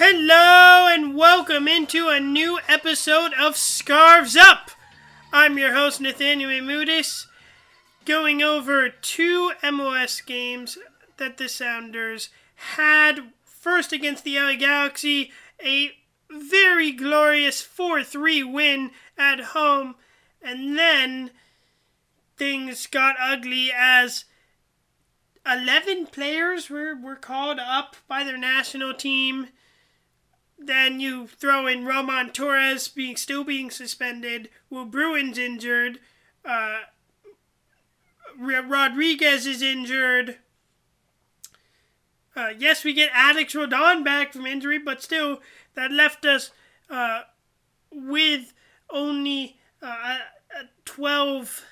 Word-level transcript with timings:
Hello 0.00 0.86
and 0.86 1.16
welcome 1.16 1.66
into 1.66 2.06
a 2.06 2.20
new 2.20 2.60
episode 2.68 3.32
of 3.34 3.56
Scarves 3.56 4.36
Up. 4.36 4.70
I'm 5.32 5.58
your 5.58 5.74
host 5.74 6.00
Nathaniel 6.00 6.50
Mudis, 6.50 7.26
going 8.04 8.40
over 8.40 8.90
two 8.90 9.54
MLS 9.60 10.24
games 10.24 10.78
that 11.16 11.36
the 11.36 11.48
Sounders 11.48 12.28
had. 12.76 13.32
First 13.44 13.92
against 13.92 14.22
the 14.22 14.38
LA 14.38 14.54
Galaxy, 14.54 15.32
a 15.60 15.90
very 16.30 16.92
glorious 16.92 17.60
4-3 17.60 18.52
win 18.52 18.92
at 19.18 19.40
home, 19.46 19.96
and 20.40 20.78
then 20.78 21.32
things 22.36 22.86
got 22.86 23.16
ugly 23.20 23.72
as 23.76 24.26
11 25.44 26.06
players 26.06 26.70
were, 26.70 26.94
were 26.94 27.16
called 27.16 27.58
up 27.58 27.96
by 28.06 28.22
their 28.22 28.38
national 28.38 28.94
team 28.94 29.48
then 30.58 31.00
you 31.00 31.26
throw 31.26 31.66
in 31.66 31.84
Roman 31.84 32.30
Torres 32.30 32.88
being 32.88 33.16
still 33.16 33.44
being 33.44 33.70
suspended. 33.70 34.48
Will 34.70 34.84
Bruin's 34.84 35.38
injured. 35.38 36.00
Uh, 36.44 36.80
Rodriguez 38.36 39.46
is 39.46 39.62
injured. 39.62 40.38
Uh, 42.36 42.50
yes, 42.56 42.84
we 42.84 42.92
get 42.92 43.10
Alex 43.12 43.54
Roldan 43.54 44.04
back 44.04 44.32
from 44.32 44.46
injury, 44.46 44.78
but 44.78 45.02
still, 45.02 45.40
that 45.74 45.90
left 45.90 46.24
us 46.24 46.52
uh, 46.88 47.22
with 47.90 48.52
only 48.90 49.58
uh, 49.82 50.18
a 50.56 50.64
12 50.84 51.64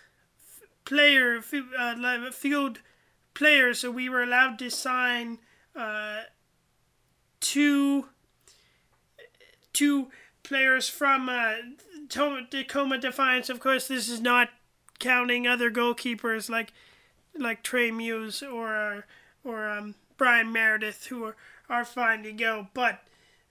player 0.84 1.42
uh, 1.78 2.30
field 2.30 2.80
players, 3.34 3.80
so 3.80 3.90
we 3.90 4.08
were 4.08 4.22
allowed 4.22 4.58
to 4.58 4.70
sign 4.70 5.38
uh, 5.76 6.22
two 7.40 8.06
two 9.76 10.08
players 10.42 10.88
from 10.88 11.28
uh, 11.28 11.54
Tacoma 12.08 12.98
Defiance. 12.98 13.50
Of 13.50 13.60
course, 13.60 13.86
this 13.86 14.08
is 14.08 14.20
not 14.20 14.48
counting 14.98 15.46
other 15.46 15.70
goalkeepers 15.70 16.48
like 16.48 16.72
like 17.38 17.62
Trey 17.62 17.90
Muse 17.90 18.42
or 18.42 19.06
or 19.44 19.68
um, 19.68 19.94
Bryan 20.16 20.50
Meredith, 20.50 21.06
who 21.06 21.24
are, 21.24 21.36
are 21.68 21.84
fine 21.84 22.22
to 22.22 22.32
go. 22.32 22.68
But 22.72 23.02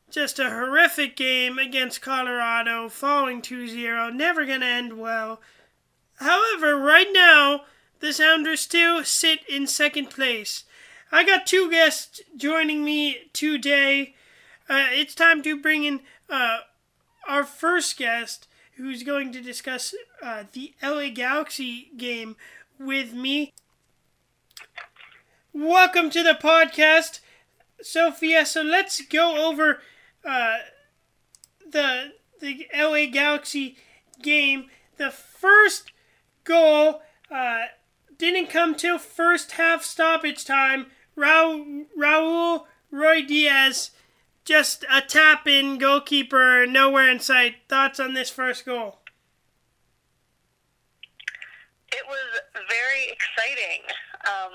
just 0.09 0.39
a 0.39 0.49
horrific 0.49 1.15
game 1.15 1.59
against 1.59 2.01
Colorado, 2.01 2.89
falling 2.89 3.41
2-0, 3.41 4.13
never 4.13 4.45
going 4.45 4.61
to 4.61 4.65
end 4.65 4.99
well. 4.99 5.41
However, 6.15 6.77
right 6.77 7.07
now, 7.11 7.61
the 7.99 8.11
Sounders 8.11 8.61
still 8.61 9.03
sit 9.03 9.39
in 9.47 9.67
second 9.67 10.09
place. 10.09 10.63
I 11.11 11.23
got 11.23 11.45
two 11.45 11.69
guests 11.69 12.21
joining 12.35 12.83
me 12.83 13.29
today. 13.31 14.15
Uh, 14.69 14.87
it's 14.91 15.13
time 15.15 15.41
to 15.43 15.59
bring 15.59 15.83
in 15.83 16.01
uh, 16.29 16.59
our 17.27 17.43
first 17.43 17.97
guest, 17.97 18.47
who's 18.77 19.03
going 19.03 19.31
to 19.31 19.41
discuss 19.41 19.93
uh, 20.23 20.43
the 20.53 20.73
LA 20.81 21.09
Galaxy 21.09 21.91
game 21.97 22.35
with 22.79 23.13
me. 23.13 23.53
Welcome 25.53 26.09
to 26.11 26.23
the 26.23 26.33
podcast, 26.41 27.19
Sophia. 27.81 28.45
So 28.45 28.61
let's 28.61 29.01
go 29.05 29.47
over 29.47 29.81
uh, 30.25 30.57
the 31.69 32.13
the 32.41 32.67
LA 32.75 33.05
Galaxy 33.05 33.77
game. 34.21 34.65
The 34.97 35.11
first 35.11 35.91
goal 36.43 37.01
uh, 37.31 37.65
didn't 38.17 38.49
come 38.49 38.75
till 38.75 38.97
first 38.97 39.51
half 39.53 39.83
stoppage 39.83 40.43
time. 40.43 40.87
Ra- 41.15 41.43
Raul, 41.43 41.85
Raul 41.97 42.63
Ruidíaz 42.91 43.91
just 44.45 44.85
a 44.93 45.01
tap 45.01 45.47
in 45.47 45.77
goalkeeper, 45.77 46.65
nowhere 46.67 47.09
in 47.09 47.19
sight. 47.19 47.65
Thoughts 47.67 47.99
on 47.99 48.13
this 48.13 48.29
first 48.29 48.65
goal? 48.65 49.01
It 51.91 52.05
was 52.05 52.29
very 52.69 53.09
exciting. 53.09 53.81
Um, 54.25 54.53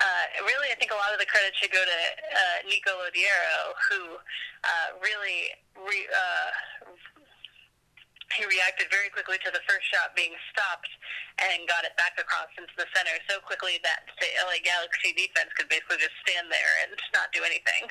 uh, 0.00 0.24
really, 0.46 0.70
I 0.70 0.78
think 0.78 0.94
a 0.94 0.98
lot 0.98 1.12
of 1.12 1.18
the 1.18 1.26
credit 1.26 1.52
should 1.58 1.74
go 1.74 1.82
to 1.82 1.98
uh, 2.32 2.56
Nico 2.70 2.94
Lodeiro, 3.02 3.74
who 3.90 4.16
uh, 4.62 4.88
really 5.02 5.50
re, 5.74 6.06
uh, 6.06 6.48
he 8.38 8.46
reacted 8.46 8.86
very 8.94 9.10
quickly 9.10 9.42
to 9.42 9.50
the 9.50 9.60
first 9.66 9.90
shot 9.90 10.14
being 10.14 10.32
stopped 10.54 10.88
and 11.42 11.66
got 11.66 11.82
it 11.82 11.98
back 11.98 12.14
across 12.14 12.48
into 12.54 12.72
the 12.78 12.86
center 12.94 13.18
so 13.26 13.42
quickly 13.42 13.82
that 13.82 14.06
the 14.22 14.30
LA 14.46 14.62
Galaxy 14.62 15.10
defense 15.18 15.50
could 15.58 15.66
basically 15.66 15.98
just 15.98 16.14
stand 16.22 16.46
there 16.46 16.74
and 16.86 16.94
not 17.10 17.34
do 17.34 17.42
anything. 17.42 17.90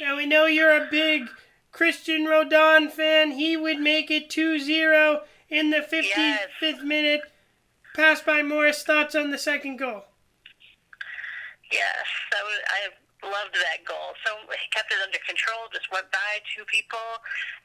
Now 0.00 0.16
we 0.16 0.26
know 0.26 0.46
you're 0.46 0.76
a 0.76 0.88
big 0.90 1.28
Christian 1.72 2.26
Roldan 2.26 2.88
fan. 2.88 3.32
He 3.32 3.56
would 3.56 3.80
make 3.80 4.10
it 4.10 4.28
2-0 4.28 5.20
in 5.48 5.70
the 5.70 5.78
55th 5.78 6.04
yes. 6.60 6.82
minute. 6.82 7.22
Passed 7.94 8.24
by 8.24 8.42
Morris. 8.42 8.82
Thoughts 8.82 9.14
on 9.14 9.30
the 9.30 9.38
second 9.38 9.76
goal? 9.76 10.04
Yes, 11.72 12.06
that 12.30 12.42
was, 12.44 12.60
I 12.68 13.26
loved 13.26 13.54
that 13.54 13.84
goal. 13.84 14.14
So 14.24 14.32
he 14.50 14.70
kept 14.70 14.92
it 14.92 14.98
under 15.04 15.18
control. 15.26 15.66
Just 15.72 15.90
went 15.92 16.10
by 16.12 16.38
two 16.56 16.64
people 16.64 16.98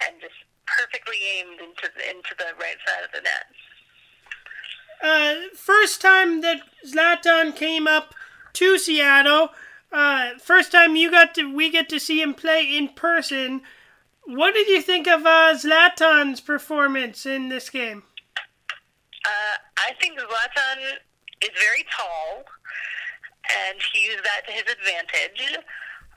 and 0.06 0.20
just 0.20 0.34
perfectly 0.66 1.18
aimed 1.38 1.60
into 1.60 1.92
the, 1.96 2.10
into 2.10 2.34
the 2.38 2.54
right 2.60 2.78
side 2.88 3.06
of 3.06 3.12
the 3.14 3.22
net. 3.22 3.46
Uh, 5.04 5.56
first 5.56 6.02
time 6.02 6.42
that 6.42 6.62
Zlatan 6.86 7.56
came 7.56 7.88
up 7.88 8.16
to 8.54 8.78
Seattle 8.78 9.50
uh, 9.94 10.38
first 10.40 10.72
time 10.72 10.96
you 10.96 11.12
got 11.12 11.36
to 11.36 11.54
we 11.54 11.70
get 11.70 11.88
to 11.90 12.00
see 12.00 12.22
him 12.22 12.34
play 12.34 12.76
in 12.76 12.90
person. 12.90 13.62
What 14.26 14.54
did 14.54 14.68
you 14.68 14.82
think 14.82 15.08
of 15.08 15.26
uh, 15.26 15.54
Zlatan's 15.56 16.42
performance 16.42 17.26
in 17.26 17.50
this 17.50 17.70
game? 17.70 18.04
Uh, 19.26 19.56
I 19.78 19.94
think 20.00 20.20
Zlatan 20.20 21.00
is 21.42 21.52
very 21.60 21.86
tall, 21.92 22.44
and 23.68 23.80
he 23.92 24.06
used 24.06 24.24
that 24.24 24.48
to 24.48 24.52
his 24.52 24.64
advantage. 24.64 25.60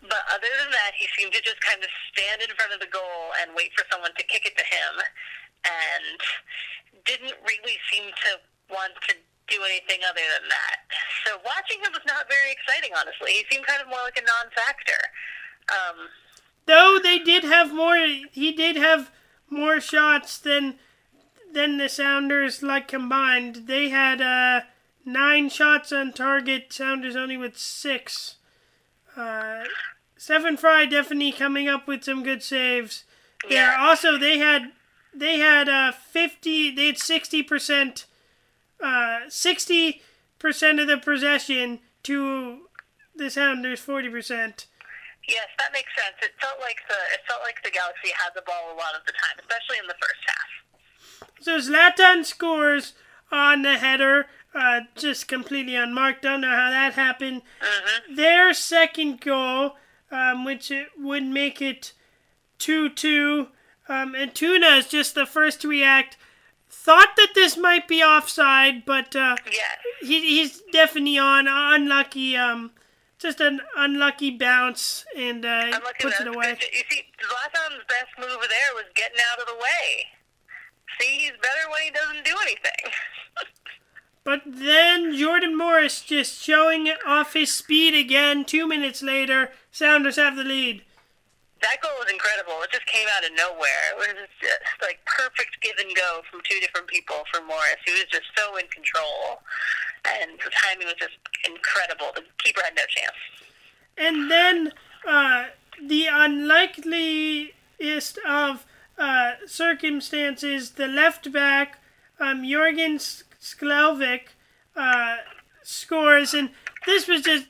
But 0.02 0.22
other 0.30 0.50
than 0.62 0.70
that, 0.70 0.92
he 0.94 1.06
seemed 1.18 1.32
to 1.32 1.42
just 1.42 1.60
kind 1.60 1.82
of 1.82 1.90
stand 2.14 2.42
in 2.42 2.54
front 2.54 2.72
of 2.72 2.80
the 2.80 2.86
goal 2.86 3.34
and 3.42 3.50
wait 3.56 3.74
for 3.76 3.84
someone 3.90 4.14
to 4.16 4.24
kick 4.24 4.46
it 4.46 4.56
to 4.56 4.64
him, 4.64 5.02
and 5.66 6.18
didn't 7.04 7.34
really 7.42 7.78
seem 7.90 8.10
to 8.10 8.30
want 8.70 8.94
to 9.08 9.14
do 9.48 9.62
anything 9.64 10.00
other 10.08 10.20
than 10.20 10.48
that. 10.48 10.76
So 11.24 11.38
watching 11.44 11.78
him 11.78 11.92
was 11.92 12.02
not 12.06 12.28
very 12.28 12.50
exciting, 12.52 12.90
honestly. 12.96 13.32
He 13.32 13.44
seemed 13.50 13.66
kind 13.66 13.80
of 13.80 13.88
more 13.88 14.02
like 14.04 14.18
a 14.18 14.22
non-factor. 14.22 15.00
Um, 15.68 16.08
Though 16.66 16.98
they 17.02 17.18
did 17.18 17.44
have 17.44 17.72
more, 17.72 17.96
he 18.32 18.52
did 18.52 18.76
have 18.76 19.10
more 19.48 19.80
shots 19.80 20.38
than 20.38 20.78
than 21.52 21.78
the 21.78 21.88
Sounders 21.88 22.62
like 22.62 22.88
combined. 22.88 23.66
They 23.66 23.88
had 23.88 24.20
uh, 24.20 24.62
nine 25.04 25.48
shots 25.48 25.92
on 25.92 26.12
target. 26.12 26.72
Sounders 26.72 27.16
only 27.16 27.36
with 27.36 27.56
six. 27.56 28.36
Uh, 29.16 29.64
Stefan 30.16 30.56
Frei 30.56 30.86
definitely 30.86 31.32
coming 31.32 31.68
up 31.68 31.86
with 31.86 32.04
some 32.04 32.22
good 32.22 32.42
saves. 32.42 33.04
Yeah. 33.48 33.70
There 33.70 33.78
also 33.78 34.18
they 34.18 34.38
had 34.38 34.72
they 35.14 35.38
had 35.38 35.68
uh, 35.68 35.92
fifty. 35.92 36.74
They 36.74 36.86
had 36.86 36.98
sixty 36.98 37.42
percent 37.42 38.06
sixty 39.28 40.02
percent 40.38 40.80
of 40.80 40.86
the 40.86 40.98
possession 40.98 41.80
to 42.04 42.68
the 43.14 43.30
Sounders 43.30 43.80
forty 43.80 44.08
percent. 44.08 44.66
Yes, 45.28 45.46
that 45.58 45.72
makes 45.72 45.90
sense. 45.96 46.16
It 46.22 46.32
felt 46.40 46.60
like 46.60 46.76
the 46.88 46.94
it 47.12 47.20
felt 47.26 47.42
like 47.42 47.62
the 47.64 47.70
Galaxy 47.70 48.10
had 48.16 48.30
the 48.34 48.42
ball 48.42 48.72
a 48.72 48.76
lot 48.76 48.94
of 48.94 49.04
the 49.06 49.12
time, 49.12 49.38
especially 49.40 49.78
in 49.78 49.86
the 49.88 49.96
first 50.00 50.22
half. 50.26 50.48
So 51.40 51.58
Zlatan 51.58 52.24
scores 52.24 52.94
on 53.32 53.62
the 53.62 53.78
header, 53.78 54.26
uh, 54.54 54.82
just 54.94 55.26
completely 55.26 55.74
unmarked. 55.74 56.22
Don't 56.22 56.42
know 56.42 56.48
how 56.48 56.70
that 56.70 56.92
happened. 56.92 57.42
Mm-hmm. 57.60 58.14
Their 58.14 58.54
second 58.54 59.20
goal, 59.20 59.72
um, 60.12 60.44
which 60.44 60.70
it 60.70 60.88
would 60.96 61.24
make 61.24 61.60
it 61.60 61.92
two 62.58 62.88
two. 62.88 63.48
Um, 63.88 64.14
Antuna 64.14 64.78
is 64.78 64.88
just 64.88 65.14
the 65.14 65.26
first 65.26 65.60
to 65.62 65.68
react 65.68 66.16
thought 66.84 67.16
that 67.16 67.32
this 67.34 67.56
might 67.56 67.88
be 67.88 68.02
offside, 68.02 68.84
but 68.84 69.16
uh, 69.16 69.36
yeah. 69.50 70.06
he, 70.06 70.20
he's 70.20 70.62
definitely 70.72 71.18
on 71.18 71.46
unlucky. 71.48 72.36
Um, 72.36 72.72
just 73.18 73.40
an 73.40 73.60
unlucky 73.76 74.30
bounce 74.30 75.04
and 75.16 75.44
uh, 75.44 75.62
unlucky 75.64 75.82
puts 76.00 76.20
it 76.20 76.28
away. 76.28 76.56
You 76.72 76.82
see, 76.90 77.02
Zlatan's 77.20 77.84
best 77.88 78.12
move 78.18 78.28
there 78.28 78.74
was 78.74 78.84
getting 78.94 79.18
out 79.32 79.40
of 79.40 79.46
the 79.46 79.54
way. 79.54 80.06
See, 81.00 81.18
he's 81.18 81.32
better 81.42 81.70
when 81.70 81.82
he 81.82 81.90
doesn't 81.90 82.24
do 82.24 82.36
anything. 82.42 82.92
but 84.24 84.42
then 84.46 85.16
Jordan 85.16 85.56
Morris 85.56 86.02
just 86.02 86.40
showing 86.40 86.90
off 87.06 87.32
his 87.32 87.52
speed 87.52 87.94
again. 87.94 88.44
Two 88.44 88.68
minutes 88.68 89.02
later, 89.02 89.50
Sounders 89.70 90.16
have 90.16 90.36
the 90.36 90.44
lead 90.44 90.82
that 91.66 91.82
goal 91.82 91.98
was 91.98 92.06
incredible. 92.10 92.62
It 92.62 92.70
just 92.70 92.86
came 92.86 93.06
out 93.16 93.24
of 93.26 93.32
nowhere. 93.34 93.90
It 93.90 93.96
was 93.98 94.06
just 94.40 94.60
like 94.82 95.04
perfect 95.04 95.60
give 95.60 95.76
and 95.82 95.92
go 95.94 96.22
from 96.30 96.40
two 96.48 96.60
different 96.60 96.86
people 96.86 97.24
for 97.32 97.40
Morris. 97.42 97.76
He 97.84 97.92
was 97.92 98.04
just 98.10 98.26
so 98.38 98.56
in 98.56 98.68
control, 98.68 99.42
and 100.06 100.38
the 100.38 100.50
timing 100.54 100.86
was 100.86 100.94
just 100.98 101.18
incredible. 101.42 102.12
The 102.14 102.22
keeper 102.38 102.62
had 102.64 102.76
no 102.76 102.86
chance. 102.86 103.18
And 103.98 104.30
then 104.30 104.72
uh, 105.06 105.46
the 105.82 106.06
unlikeliest 106.06 108.18
of 108.26 108.66
uh, 108.98 109.32
circumstances, 109.46 110.72
the 110.72 110.86
left 110.86 111.32
back, 111.32 111.80
um, 112.20 112.42
Jorgen 112.42 113.00
Skjelvik, 113.40 114.28
uh, 114.76 115.16
scores, 115.62 116.32
and 116.32 116.50
this 116.86 117.08
was 117.08 117.22
just 117.22 117.46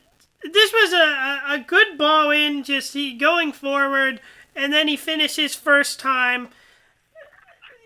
this 0.53 0.73
was 0.73 0.93
a, 0.93 1.55
a, 1.55 1.65
good 1.67 1.99
ball 1.99 2.31
in, 2.31 2.63
just 2.63 2.95
he 2.95 3.15
going 3.15 3.53
forward, 3.53 4.21
and 4.55 4.73
then 4.73 4.89
he 4.89 4.97
finishes 4.97 5.55
first 5.55 6.01
time. 6.01 6.49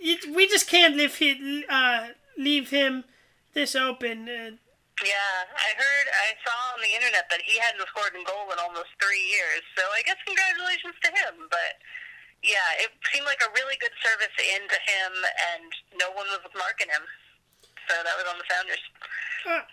It, 0.01 0.35
we 0.35 0.49
just 0.49 0.69
can't 0.69 0.97
leave, 0.97 1.17
he, 1.17 1.65
uh, 1.69 2.09
leave 2.39 2.71
him 2.71 3.05
this 3.55 3.75
open. 3.77 4.29
Uh, 4.29 4.57
yeah, 5.01 5.49
I 5.57 5.71
heard, 5.81 6.07
I 6.13 6.29
saw 6.45 6.77
on 6.77 6.81
the 6.85 6.93
internet 6.93 7.25
that 7.33 7.41
he 7.41 7.57
hadn't 7.57 7.81
scored 7.89 8.13
a 8.13 8.25
goal 8.25 8.53
in 8.53 8.61
almost 8.61 8.93
three 9.01 9.25
years. 9.33 9.65
So 9.77 9.83
I 9.97 10.05
guess 10.05 10.21
congratulations 10.29 10.97
to 11.05 11.11
him. 11.13 11.49
But 11.49 11.81
yeah, 12.45 12.85
it 12.85 12.93
seemed 13.13 13.25
like 13.25 13.41
a 13.41 13.53
really 13.57 13.81
good 13.81 13.93
service 14.05 14.33
in 14.37 14.65
to 14.69 14.79
him, 14.81 15.13
and 15.57 15.71
no 15.97 16.13
one 16.13 16.29
was 16.29 16.53
marking 16.53 16.93
him. 16.93 17.05
So 17.89 17.97
that 17.97 18.17
was 18.17 18.29
on 18.29 18.37
the 18.37 18.47
Sounders. 18.49 18.83
Uh, 19.49 19.65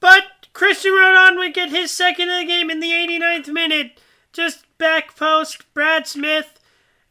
but 0.00 0.22
Christian 0.52 0.92
Roldan 0.92 1.38
would 1.38 1.54
get 1.54 1.70
his 1.70 1.90
second 1.90 2.30
of 2.30 2.40
the 2.40 2.46
game 2.46 2.70
in 2.70 2.80
the 2.80 2.90
89th 2.90 3.48
minute. 3.48 4.00
Just 4.32 4.64
back 4.78 5.16
post, 5.16 5.72
Brad 5.74 6.06
Smith. 6.06 6.60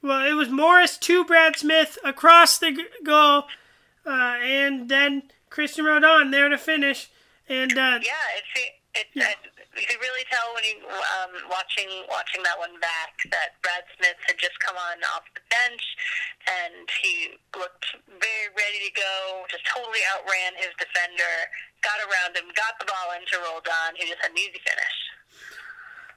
Well, 0.02 0.26
it 0.26 0.34
was 0.34 0.50
Morris 0.50 0.98
to 1.00 1.26
Brad 1.26 1.56
Smith 1.58 1.98
across 2.04 2.58
the 2.58 2.78
goal. 3.04 3.44
Uh, 4.06 4.38
and 4.42 4.90
then 4.90 5.24
Christian 5.50 5.86
Roldan 5.86 6.32
there 6.32 6.50
to 6.50 6.58
finish. 6.58 7.10
And 7.50 7.74
uh, 7.74 8.00
yeah, 8.04 8.12
it's 8.38 8.76
it, 8.96 9.08
yeah. 9.14 9.34
It, 9.78 9.82
you 9.82 9.88
could 9.88 10.02
really 10.02 10.26
tell 10.34 10.54
when 10.58 10.66
you 10.66 10.82
um, 10.90 11.34
watching 11.54 11.90
watching 12.10 12.42
that 12.42 12.58
one 12.58 12.74
back 12.82 13.14
that 13.30 13.62
Brad 13.62 13.86
Smith 13.98 14.18
had 14.26 14.38
just 14.42 14.58
come 14.60 14.76
on 14.76 14.98
off 15.14 15.24
the 15.38 15.42
bench 15.54 15.86
and 16.50 16.90
he 17.02 17.38
looked 17.54 17.86
very 18.10 18.50
ready 18.58 18.90
to 18.90 18.94
go. 18.98 19.46
Just 19.50 19.66
totally 19.70 20.02
outran 20.18 20.58
his 20.58 20.74
defender, 20.82 21.34
got 21.86 22.02
around 22.02 22.34
him, 22.34 22.50
got 22.58 22.82
the 22.82 22.90
ball 22.90 23.14
into 23.14 23.38
Roldan. 23.38 23.94
He 23.96 24.10
just 24.10 24.22
had 24.22 24.32
an 24.34 24.42
easy 24.42 24.62
finish. 24.66 24.98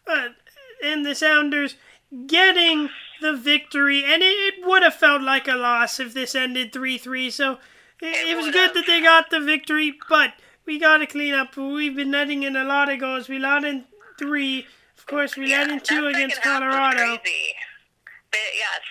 Uh, 0.09 0.29
and 0.83 1.05
the 1.05 1.15
Sounders 1.15 1.77
getting 2.27 2.89
the 3.21 3.37
victory, 3.37 4.03
and 4.05 4.23
it, 4.23 4.33
it 4.33 4.67
would 4.67 4.83
have 4.83 4.95
felt 4.95 5.23
like 5.23 5.47
a 5.47 5.55
loss 5.55 6.01
if 6.01 6.15
this 6.15 6.35
ended 6.35 6.73
three 6.73 6.99
three. 6.99 7.31
So 7.31 7.59
it, 8.01 8.33
it 8.33 8.37
was 8.37 8.51
good 8.51 8.75
that 8.75 8.87
they 8.87 9.03
got 9.03 9.31
the 9.31 9.41
victory, 9.41 9.95
but 10.09 10.35
we 10.67 10.79
got 10.79 10.99
to 10.99 11.07
clean 11.07 11.35
up. 11.35 11.57
We've 11.57 11.95
been 11.95 12.11
letting 12.11 12.43
in 12.43 12.57
a 12.57 12.65
lot 12.65 12.91
of 12.91 13.01
goals. 13.01 13.29
We 13.29 13.39
let 13.39 13.65
in 13.65 13.85
three. 14.19 14.67
Of 14.99 15.07
course, 15.07 15.37
we 15.37 15.51
yeah, 15.51 15.63
let 15.63 15.71
in 15.71 15.81
two 15.81 16.07
against 16.07 16.43
Colorado. 16.43 17.19
yeah, 17.23 18.39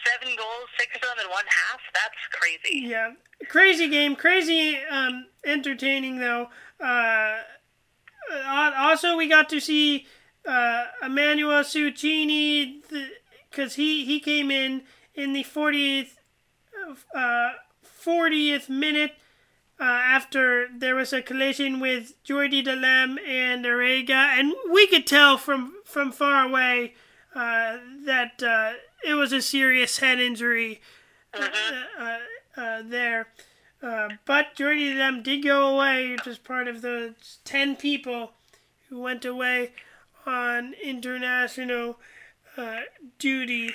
seven 0.06 0.36
goals, 0.36 0.68
six 0.78 0.96
of 0.96 1.02
them 1.02 1.26
in 1.26 1.30
one 1.30 1.46
half. 1.46 1.80
That's 1.94 2.16
crazy. 2.32 2.88
Yeah, 2.88 3.14
crazy 3.48 3.90
game, 3.90 4.16
crazy 4.16 4.78
um, 4.90 5.28
entertaining 5.46 6.20
though. 6.20 6.50
Uh, 6.80 7.38
uh 8.32 8.72
also, 8.78 9.16
we 9.16 9.28
got 9.28 9.50
to 9.50 9.60
see 9.60 10.08
uh, 10.48 10.86
Emmanuel 11.04 11.64
Cecchini 11.64 12.82
because 13.50 13.76
he 13.76 14.06
he 14.06 14.20
came 14.20 14.52
in 14.52 14.84
in 15.16 15.34
the 15.34 15.44
40th 15.44 16.16
uh, 17.14 17.50
40th 17.84 18.70
minute 18.70 19.12
uh, 19.80 19.84
after 19.84 20.68
there 20.76 20.96
was 20.96 21.14
a 21.14 21.22
collision 21.22 21.80
with 21.80 22.22
Jordy 22.24 22.62
Delem 22.62 23.18
and 23.26 23.64
Arega, 23.64 24.12
and 24.12 24.54
we 24.72 24.88
could 24.88 25.08
tell 25.08 25.38
from 25.38 25.76
from 25.86 26.12
far 26.12 26.46
away 26.46 26.96
uh, 27.34 27.78
that 28.06 28.44
uh, 28.44 28.74
it 29.06 29.14
was 29.14 29.32
a 29.32 29.42
serious 29.42 30.00
head 30.00 30.20
injury 30.20 30.82
uh, 31.34 31.48
uh, 32.58 32.82
there. 32.84 33.28
Uh, 33.82 34.10
but 34.26 34.56
Jordy 34.56 34.94
Delem 34.94 35.24
did 35.24 35.44
go 35.44 35.76
away, 35.76 36.12
which 36.12 36.26
was 36.26 36.38
part 36.38 36.68
of 36.68 36.82
the 36.82 37.16
ten 37.46 37.78
people 37.78 38.34
who 38.90 39.00
went 39.00 39.24
away 39.24 39.72
on 40.26 40.74
international 40.84 41.98
duty. 43.18 43.74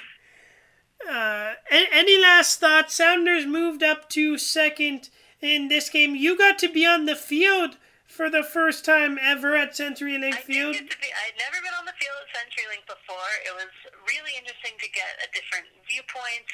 any 1.70 2.20
last 2.20 2.60
thoughts? 2.60 2.94
Sounders 2.94 3.46
moved 3.46 3.82
up 3.82 4.10
to 4.10 4.36
second 4.36 5.08
in 5.44 5.68
this 5.68 5.92
game. 5.92 6.16
You 6.16 6.36
got 6.36 6.58
to 6.60 6.68
be 6.72 6.86
on 6.86 7.04
the 7.04 7.14
field 7.14 7.76
for 8.08 8.30
the 8.30 8.42
first 8.42 8.84
time 8.84 9.18
ever 9.20 9.56
at 9.56 9.74
CenturyLink 9.76 10.40
Field. 10.46 10.78
Be, 10.78 11.10
I'd 11.12 11.36
never 11.36 11.58
been 11.60 11.76
on 11.76 11.84
the 11.84 11.96
field 12.00 12.16
at 12.24 12.30
CenturyLink 12.32 12.88
before. 12.88 13.30
It 13.44 13.52
was 13.52 13.72
really 14.08 14.32
interesting 14.38 14.78
to 14.80 14.88
get 14.94 15.18
a 15.20 15.28
different 15.34 15.68
viewpoint. 15.84 16.48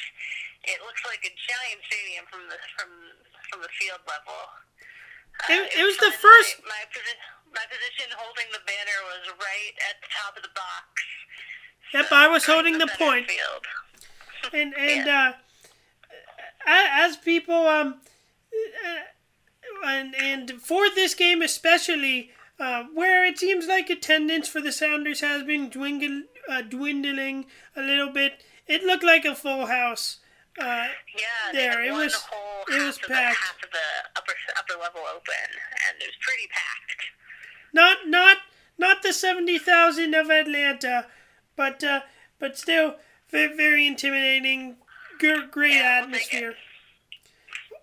It 0.65 0.83
looks 0.85 1.05
like 1.07 1.23
a 1.23 1.33
giant 1.33 1.81
stadium 1.87 2.25
from 2.27 2.49
the 2.51 2.59
from 2.75 2.91
from 3.49 3.59
the 3.63 3.73
field 3.77 4.03
level. 4.09 4.41
Uh, 5.41 5.57
it, 5.57 5.73
it, 5.81 5.85
was 5.85 5.97
the 5.97 6.13
first. 6.13 6.61
My, 6.65 6.69
my, 6.69 6.85
posi- 6.93 7.25
my 7.49 7.65
position 7.69 8.13
holding 8.13 8.49
the 8.53 8.61
banner 8.69 8.99
was 9.09 9.25
right 9.41 9.75
at 9.89 9.97
the 10.05 10.11
top 10.13 10.37
of 10.37 10.43
the 10.45 10.53
box. 10.53 10.85
Yep, 11.97 12.07
so 12.13 12.17
I 12.17 12.29
was 12.29 12.45
holding 12.45 12.77
the, 12.77 12.87
the 12.87 12.93
point. 12.97 13.25
Field. 13.29 13.65
and 14.53 14.75
and 14.79 15.07
yeah. 15.07 15.33
uh, 16.67 16.89
as 17.05 17.17
people 17.17 17.67
um 17.67 18.01
and, 19.85 20.15
and 20.15 20.53
for 20.61 20.91
this 20.91 21.15
game 21.15 21.43
especially, 21.43 22.31
uh, 22.59 22.85
where 22.95 23.25
it 23.25 23.39
seems 23.39 23.67
like 23.67 23.89
attendance 23.91 24.49
for 24.49 24.61
the 24.61 24.73
Sounders 24.73 25.21
has 25.21 25.43
been 25.43 25.71
dwindling, 25.71 26.25
uh, 26.49 26.63
dwindling 26.63 27.47
a 27.77 27.83
little 27.83 28.11
bit, 28.11 28.43
it 28.67 28.83
looked 28.83 29.05
like 29.05 29.25
a 29.25 29.35
full 29.35 29.67
house. 29.67 30.19
Uh, 30.59 30.89
yeah, 31.17 31.53
there 31.53 31.83
it 31.83 31.93
was. 31.93 32.15
It 32.69 32.83
was 32.83 32.99
packed. 32.99 33.09
The, 33.09 33.15
half 33.15 33.63
of 33.63 33.71
the 33.71 33.79
upper 34.17 34.33
upper 34.59 34.81
level 34.81 35.01
open, 35.15 35.35
and 35.89 36.03
it 36.03 36.07
was 36.07 36.17
pretty 36.21 36.49
packed. 36.51 37.03
Not 37.73 38.09
not 38.09 38.39
not 38.77 39.03
the 39.03 39.13
seventy 39.13 39.59
thousand 39.59 40.15
of 40.15 40.29
Atlanta, 40.29 41.07
but 41.57 41.83
uh, 41.85 42.01
but 42.39 42.59
still 42.59 42.97
very, 43.31 43.57
very 43.57 43.87
intimidating. 43.87 44.77
Great 45.19 45.75
yeah, 45.75 46.01
atmosphere. 46.03 46.49
We'll 46.49 46.55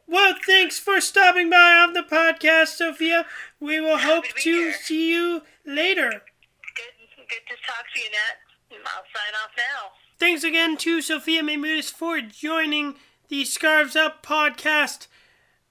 well, 0.08 0.36
thanks 0.46 0.80
for 0.80 1.02
stopping 1.02 1.50
by 1.50 1.84
on 1.84 1.94
the 1.94 2.04
podcast, 2.04 2.78
Sophia. 2.78 3.26
We 3.60 3.80
will 3.80 3.98
hope 3.98 4.26
to, 4.26 4.34
to 4.42 4.72
see 4.74 5.12
you 5.12 5.42
later. 5.66 6.10
Good, 6.10 7.28
good 7.28 7.48
to 7.48 7.56
talk 7.68 7.86
to 7.94 8.00
you, 8.00 8.10
Nat. 8.10 8.80
I'll 8.86 9.04
sign 9.04 9.34
off 9.44 9.52
now. 9.58 9.92
Thanks 10.20 10.44
again 10.44 10.78
to 10.78 11.02
Sophia 11.02 11.42
Maymudis 11.42 11.92
for 11.92 12.22
joining 12.22 12.96
the 13.30 13.44
Scarves 13.46 13.96
Up 13.96 14.26
podcast 14.26 15.08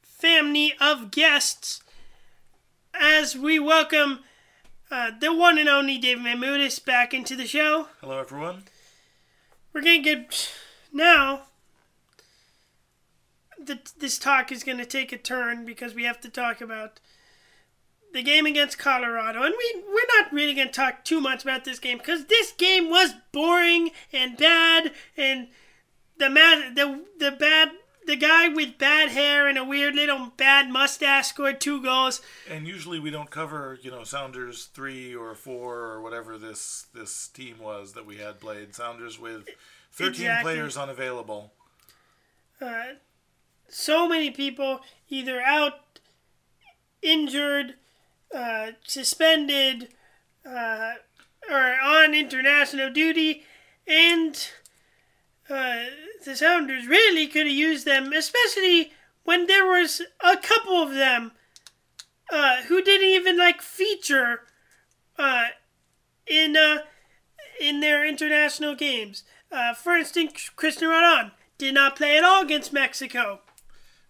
family 0.03 0.75
of 0.81 1.11
guests 1.11 1.83
as 2.95 3.37
we 3.37 3.59
welcome 3.59 4.21
uh, 4.91 5.11
the 5.19 5.35
one 5.35 5.59
and 5.59 5.69
only 5.69 5.99
David 5.99 6.25
Maymudis 6.25 6.85
back 6.85 7.13
into 7.13 7.37
the 7.37 7.47
show. 7.47 7.89
Hello, 8.01 8.19
everyone. 8.19 8.65
We're 9.73 9.83
going 9.83 10.03
to 10.03 10.15
get 10.17 10.53
now 10.93 11.43
the, 13.67 13.79
this 13.99 14.19
talk 14.19 14.51
is 14.53 14.65
going 14.65 14.79
to 14.79 14.87
take 14.87 15.13
a 15.13 15.19
turn 15.19 15.65
because 15.65 15.95
we 15.95 16.05
have 16.05 16.21
to 16.21 16.29
talk 16.29 16.61
about 16.61 17.01
the 18.13 18.23
game 18.23 18.47
against 18.47 18.79
Colorado. 18.79 19.43
And 19.43 19.55
we, 19.57 19.83
we're 19.87 20.21
not 20.21 20.33
really 20.33 20.55
going 20.55 20.69
to 20.69 20.73
talk 20.73 21.05
too 21.05 21.21
much 21.21 21.43
about 21.43 21.65
this 21.65 21.79
game 21.79 21.99
because 21.99 22.27
this 22.27 22.53
game 22.53 22.89
was 22.89 23.15
boring 23.33 23.91
and 24.13 24.37
bad. 24.37 24.93
And 25.17 25.49
the, 26.19 26.31
man, 26.31 26.75
the, 26.75 27.05
the 27.19 27.33
bad 27.33 27.71
the 28.07 28.17
guy 28.17 28.49
with 28.49 28.79
bad 28.79 29.11
hair 29.11 29.49
and 29.49 29.59
a 29.59 29.65
weird 29.65 29.95
little 29.95 30.33
bad 30.37 30.71
mustache 30.71 31.27
scored 31.27 31.61
two 31.61 31.83
goals. 31.83 32.23
And 32.49 32.67
usually 32.67 33.01
we 33.01 33.11
don't 33.11 33.31
cover, 33.31 33.79
you 33.83 33.91
know, 33.91 34.05
Sounders 34.05 34.67
three 34.67 35.15
or 35.15 35.35
four 35.35 35.79
or 35.79 36.01
whatever 36.01 36.39
this 36.39 36.87
this 36.95 37.29
team 37.29 37.59
was 37.59 37.93
that 37.95 38.07
we 38.07 38.19
had 38.19 38.41
played. 38.41 38.75
Sounders 38.75 39.19
with 39.19 39.49
thirteen 39.93 40.27
exactly. 40.27 40.55
players 40.55 40.77
unavailable. 40.77 41.53
Uh, 42.61 42.95
so 43.69 44.09
many 44.09 44.31
people 44.31 44.81
either 45.09 45.41
out, 45.41 46.01
injured, 47.03 47.75
uh, 48.35 48.73
suspended, 48.85 49.89
uh, 50.49 50.95
or 51.51 51.77
on 51.83 52.15
international 52.15 52.91
duty, 52.93 53.45
and 53.87 54.49
uh, 55.49 55.85
the 56.25 56.35
Sounders 56.35 56.87
really 56.87 57.27
could 57.27 57.47
have 57.47 57.55
used 57.55 57.85
them, 57.85 58.13
especially 58.13 58.93
when 59.25 59.47
there 59.47 59.67
was 59.67 60.03
a 60.21 60.37
couple 60.37 60.83
of 60.83 60.95
them 60.95 61.33
uh, 62.31 62.63
who 62.63 62.83
didn't 62.83 63.07
even 63.07 63.37
like 63.39 63.63
feature 63.63 64.43
uh, 65.19 65.47
in 66.27 66.57
uh, 66.57 66.79
in 67.61 67.81
their 67.81 68.07
international 68.07 68.75
games. 68.75 69.23
For 69.83 69.97
instance, 69.97 70.51
Christian 70.55 70.89
Roldan 70.89 71.31
did 71.57 71.75
not 71.75 71.97
play 71.97 72.19
at 72.19 72.25
all 72.25 72.43
against 72.43 72.73
Mexico. 72.73 73.41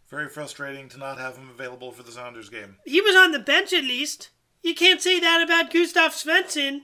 Very 0.08 0.28
frustrating 0.28 0.88
to 0.90 0.98
not 0.98 1.18
have 1.18 1.36
him 1.36 1.50
available 1.50 1.90
for 1.90 2.02
the 2.02 2.12
Sounders 2.12 2.48
game. 2.48 2.76
He 2.84 3.00
was 3.00 3.16
on 3.16 3.32
the 3.32 3.38
bench 3.38 3.72
at 3.72 3.84
least. 3.84 4.30
You 4.62 4.74
can't 4.74 5.02
say 5.02 5.18
that 5.20 5.42
about 5.42 5.72
Gustav 5.72 6.12
Svensson. 6.12 6.82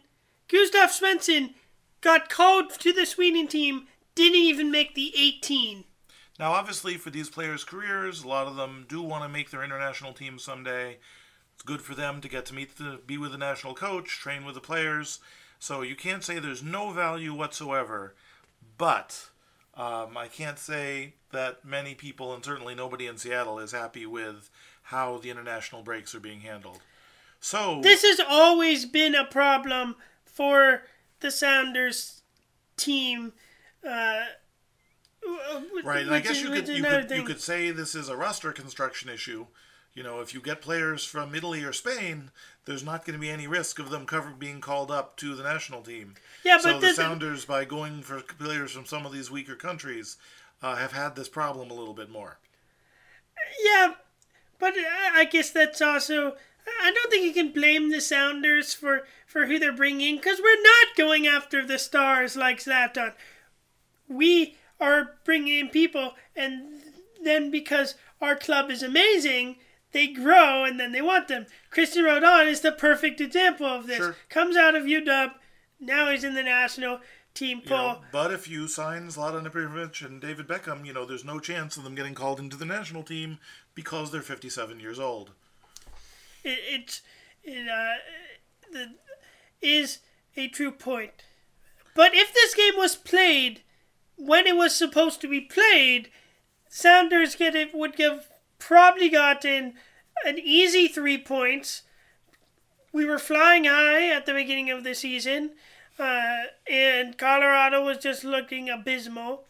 Gustav 0.49 0.91
Svensson 0.91 1.55
got 2.01 2.29
called 2.29 2.71
to 2.81 2.93
the 2.93 3.07
Sweden 3.07 3.47
team, 3.47 3.87
didn't 4.15 4.41
even 4.41 4.71
make 4.71 4.95
the 4.95 5.13
18. 5.17 5.85
Now, 6.39 6.53
obviously, 6.53 6.97
for 6.97 7.11
these 7.11 7.31
players' 7.31 7.65
careers, 7.65 8.25
a 8.25 8.29
lot 8.29 8.47
of 8.47 8.57
them 8.57 8.87
do 8.89 9.01
want 9.03 9.23
to 9.23 9.29
make 9.29 9.51
their 9.51 9.63
international 9.63 10.13
team 10.13 10.39
someday. 10.39 10.99
It's 11.55 11.63
good 11.63 11.83
for 11.83 11.95
them 11.95 12.21
to 12.21 12.29
get 12.29 12.47
to 12.47 12.55
meet 12.55 12.77
the, 12.77 13.01
be 13.07 13.19
with 13.19 13.33
the 13.33 13.39
national 13.39 13.75
coach, 13.75 14.19
train 14.19 14.45
with 14.45 14.55
the 14.55 14.61
players. 14.61 15.21
So 15.59 15.83
you 15.83 15.95
can't 15.95 16.25
say 16.25 16.39
there's 16.39 16.63
no 16.63 16.91
value 16.91 17.35
whatsoever. 17.35 18.15
But 18.79 19.31
um, 19.75 20.17
I 20.17 20.29
can't 20.29 20.59
say 20.59 21.15
that 21.33 21.65
many 21.65 21.95
people, 21.95 22.35
and 22.35 22.45
certainly 22.45 22.75
nobody 22.75 23.07
in 23.07 23.17
Seattle, 23.17 23.59
is 23.59 23.73
happy 23.73 24.07
with 24.07 24.51
how 24.85 25.19
the 25.19 25.31
international 25.31 25.83
breaks 25.83 26.15
are 26.15 26.21
being 26.21 26.41
handled. 26.41 26.81
So 27.41 27.81
this 27.83 28.03
has 28.03 28.21
always 28.29 28.85
been 28.85 29.15
a 29.15 29.25
problem 29.25 29.97
for 30.25 30.83
the 31.21 31.31
Sounders 31.31 32.23
team. 32.77 33.33
Uh, 33.87 34.25
right, 35.85 36.03
and 36.03 36.15
I 36.15 36.21
guess 36.21 36.41
you 36.41 36.51
could 36.51 36.69
you 36.69 36.83
could, 36.85 37.11
you 37.11 37.23
could 37.25 37.41
say 37.41 37.71
this 37.71 37.95
is 37.95 38.09
a 38.09 38.17
roster 38.17 38.53
construction 38.53 39.09
issue. 39.09 39.47
You 39.95 40.03
know, 40.03 40.21
if 40.21 40.33
you 40.33 40.41
get 40.41 40.61
players 40.61 41.05
from 41.05 41.35
Italy 41.35 41.65
or 41.65 41.73
Spain, 41.73 42.31
there's 42.65 42.85
not 42.85 43.05
going 43.05 43.15
to 43.15 43.21
be 43.21 43.31
any 43.31 43.47
risk 43.47 43.79
of 43.79 43.91
them 43.91 44.07
cover 44.07 44.31
being 44.31 44.61
called 44.61 44.91
up 44.91 45.17
to 45.17 45.35
the 45.35 45.43
national 45.43 45.83
team. 45.83 46.15
Yeah, 46.45 46.59
so 46.59 46.75
but 46.75 46.81
the 46.81 46.95
Sounders, 46.95 47.45
by 47.45 47.65
going 47.65 48.03
for 48.03 48.21
players 48.21 48.73
from 48.73 48.87
some 48.87 49.05
of 49.05 49.13
these 49.13 49.31
weaker 49.31 49.57
countries, 49.57 50.17
uh, 50.63 50.77
have 50.77 50.93
had 50.93 51.17
this 51.17 51.29
problem 51.29 51.71
a 51.71 51.75
little 51.75 51.95
bit 51.95 52.11
more. 52.11 52.39
Yeah, 53.65 53.95
but 54.59 54.75
I 54.77 55.25
guess 55.25 55.51
that's 55.51 55.83
also. 55.83 56.37
I 56.81 56.93
don't 56.93 57.11
think 57.11 57.25
you 57.25 57.33
can 57.33 57.53
blame 57.53 57.91
the 57.91 58.01
Sounders 58.01 58.73
for, 58.73 59.03
for 59.27 59.47
who 59.47 59.59
they're 59.59 59.73
bringing 59.73 60.15
because 60.15 60.41
we're 60.41 60.63
not 60.63 60.97
going 60.97 61.27
after 61.27 61.67
the 61.67 61.77
stars 61.77 62.37
like 62.37 62.61
Zlatan. 62.61 63.15
We 64.07 64.57
are 64.81 65.17
bringing 65.25 65.59
in 65.59 65.69
people, 65.71 66.13
and 66.37 66.83
then 67.25 67.51
because 67.51 67.97
our 68.21 68.37
club 68.37 68.71
is 68.71 68.85
amazing, 68.85 69.57
they 69.93 70.09
grow 70.09 70.65
and 70.65 70.81
then 70.81 70.93
they 70.93 71.03
want 71.03 71.29
them. 71.29 71.47
Cristian 71.71 72.05
Roldan 72.05 72.49
is 72.49 72.61
the 72.61 72.73
perfect 72.73 73.21
example 73.21 73.67
of 73.67 73.87
this. 73.87 73.99
Sure. 73.99 74.17
Comes 74.29 74.57
out 74.57 74.75
of 74.75 74.85
UW, 74.85 75.33
now 75.81 76.11
he's 76.11 76.25
in 76.25 76.35
the 76.35 76.43
national 76.43 77.01
team 77.35 77.61
pool. 77.61 77.77
You 77.77 77.83
know, 77.83 78.01
but 78.13 78.33
if 78.33 78.49
you 78.49 78.69
sign 78.69 79.09
Zlatan 79.09 79.47
Ibrahimovic 79.47 80.05
and 80.05 80.21
David 80.21 80.49
Beckham, 80.49 80.87
you 80.87 80.93
know 80.93 81.05
there's 81.05 81.25
no 81.25 81.39
chance 81.39 81.77
of 81.77 81.85
them 81.85 81.95
getting 81.95 82.15
called 82.15 82.41
into 82.41 82.57
the 82.57 82.65
national 82.65 83.03
team 83.03 83.39
because 83.75 84.11
they're 84.11 84.23
57 84.23 84.81
years 84.81 84.99
old. 84.99 85.31
It, 86.45 86.59
it's 86.63 87.03
it 87.45 87.69
uh, 87.69 88.73
the, 88.73 88.95
is 89.61 89.99
a 90.37 90.49
true 90.49 90.73
point. 90.73 91.25
But 91.95 92.15
if 92.15 92.33
this 92.33 92.55
game 92.55 92.75
was 92.77 92.97
played 92.97 93.63
when 94.17 94.47
it 94.47 94.57
was 94.57 94.75
supposed 94.75 95.21
to 95.21 95.29
be 95.29 95.41
played, 95.41 96.11
Sounders 96.69 97.35
get 97.35 97.55
it 97.55 97.75
would 97.75 97.97
give 97.97 98.31
probably 98.67 99.09
gotten 99.09 99.75
an 100.25 100.39
easy 100.39 100.89
three 100.89 101.19
points. 101.19 101.83
We 102.93 103.05
were 103.05 103.19
flying 103.19 103.65
high 103.65 104.09
at 104.11 104.27
the 104.27 104.35
beginning 104.35 104.71
of 104.71 104.85
the 104.85 104.95
season, 104.95 105.53
uh, 105.99 106.45
and 106.71 107.17
Colorado 107.17 107.85
was 107.85 107.99
just 107.99 108.23
looking 108.23 108.69
abysmal. 108.69 109.45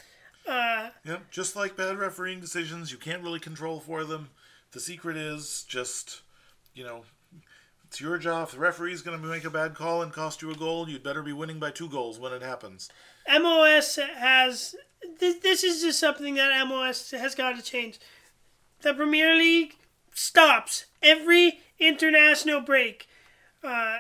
Uh, 0.49 0.90
yep, 1.04 1.31
just 1.31 1.54
like 1.57 1.76
bad 1.76 1.99
refereeing 1.99 2.40
decisions, 2.40 2.90
you 2.90 2.99
can't 2.99 3.23
really 3.23 3.40
control 3.40 3.81
for 3.81 4.04
them. 4.04 4.31
The 4.73 4.81
secret 4.81 5.16
is 5.16 5.64
just, 5.69 6.23
you 6.75 6.85
know, 6.85 7.04
it's 7.87 8.00
your 8.00 8.16
job. 8.16 8.49
If 8.49 8.54
the 8.54 8.61
referee's 8.61 9.02
going 9.02 9.21
to 9.21 9.26
make 9.26 9.45
a 9.45 9.50
bad 9.50 9.75
call 9.75 10.02
and 10.02 10.12
cost 10.12 10.40
you 10.40 10.50
a 10.50 10.54
goal, 10.54 10.88
you'd 10.88 11.02
better 11.02 11.23
be 11.23 11.33
winning 11.33 11.59
by 11.59 11.71
two 11.71 11.88
goals 11.88 12.19
when 12.19 12.33
it 12.33 12.42
happens. 12.42 12.88
MLS 13.31 14.02
has. 14.14 14.75
This, 15.19 15.40
this 15.42 15.64
is 15.64 15.83
just 15.83 15.99
something 15.99 16.37
that 16.37 16.52
MLS 16.66 17.16
has 17.16 17.35
got 17.35 17.57
to 17.57 17.62
change. 17.62 17.99
The 18.83 18.95
Premier 18.95 19.35
League 19.35 19.77
stops 20.12 20.87
every 21.03 21.61
international 21.79 22.61
break. 22.61 23.09
Uh, 23.62 23.99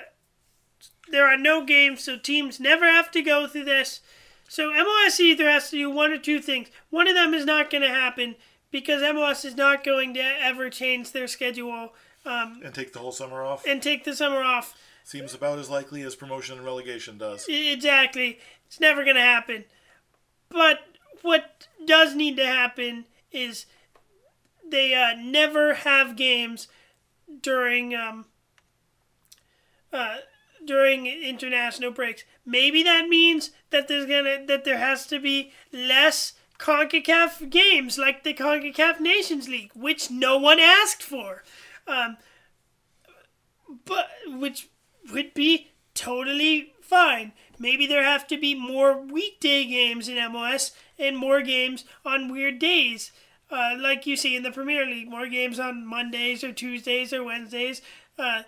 there 1.10 1.26
are 1.26 1.38
no 1.38 1.64
games, 1.64 2.04
so 2.04 2.18
teams 2.18 2.58
never 2.60 2.86
have 2.86 3.10
to 3.12 3.22
go 3.22 3.46
through 3.46 3.64
this. 3.64 4.00
So 4.48 4.70
MLS 4.70 5.18
either 5.20 5.48
has 5.48 5.70
to 5.70 5.76
do 5.76 5.90
one 5.90 6.12
or 6.12 6.18
two 6.18 6.40
things. 6.40 6.68
One 6.90 7.08
of 7.08 7.14
them 7.14 7.32
is 7.32 7.44
not 7.44 7.70
going 7.70 7.82
to 7.82 7.88
happen 7.88 8.34
because 8.70 9.02
MLS 9.02 9.44
is 9.44 9.56
not 9.56 9.84
going 9.84 10.14
to 10.14 10.20
ever 10.20 10.68
change 10.68 11.12
their 11.12 11.28
schedule. 11.28 11.94
Um, 12.24 12.60
and 12.64 12.74
take 12.74 12.92
the 12.92 12.98
whole 12.98 13.12
summer 13.12 13.42
off? 13.42 13.64
And 13.66 13.82
take 13.82 14.04
the 14.04 14.14
summer 14.14 14.42
off. 14.42 14.74
Seems 15.04 15.34
about 15.34 15.58
as 15.58 15.70
likely 15.70 16.02
as 16.02 16.14
promotion 16.14 16.56
and 16.56 16.66
relegation 16.66 17.18
does. 17.18 17.46
Exactly. 17.48 18.38
It's 18.66 18.78
never 18.78 19.04
going 19.04 19.16
to 19.16 19.22
happen. 19.22 19.64
But 20.48 20.80
what 21.22 21.66
does 21.84 22.14
need 22.14 22.36
to 22.36 22.46
happen 22.46 23.06
is 23.32 23.66
they 24.72 24.94
uh, 24.94 25.14
never 25.16 25.74
have 25.74 26.16
games 26.16 26.66
during 27.40 27.94
um, 27.94 28.26
uh, 29.92 30.16
during 30.64 31.06
international 31.06 31.92
breaks. 31.92 32.24
Maybe 32.44 32.82
that 32.82 33.08
means 33.08 33.50
that 33.70 33.86
there's 33.86 34.06
gonna 34.06 34.44
that 34.46 34.64
there 34.64 34.78
has 34.78 35.06
to 35.06 35.20
be 35.20 35.52
less 35.72 36.32
CONCACAF 36.58 37.50
games 37.50 37.98
like 37.98 38.24
the 38.24 38.34
CONCACAF 38.34 38.98
Nations 38.98 39.48
League, 39.48 39.70
which 39.74 40.10
no 40.10 40.38
one 40.38 40.58
asked 40.58 41.02
for. 41.02 41.42
Um, 41.86 42.16
but 43.84 44.08
which 44.26 44.68
would 45.12 45.34
be 45.34 45.68
totally 45.94 46.72
fine. 46.80 47.32
Maybe 47.58 47.86
there 47.86 48.04
have 48.04 48.26
to 48.28 48.38
be 48.38 48.54
more 48.54 49.00
weekday 49.00 49.64
games 49.64 50.08
in 50.08 50.16
MLS 50.16 50.72
and 50.98 51.16
more 51.16 51.42
games 51.42 51.84
on 52.04 52.30
weird 52.32 52.58
days. 52.58 53.12
Uh, 53.52 53.76
like 53.78 54.06
you 54.06 54.16
see 54.16 54.34
in 54.34 54.42
the 54.42 54.50
Premier 54.50 54.86
League, 54.86 55.10
more 55.10 55.28
games 55.28 55.60
on 55.60 55.86
Mondays 55.86 56.42
or 56.42 56.52
Tuesdays 56.52 57.12
or 57.12 57.22
Wednesdays, 57.22 57.82
uh, 58.18 58.44